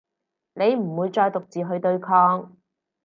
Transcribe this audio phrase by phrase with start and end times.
[0.55, 2.57] 你唔會再獨自去對抗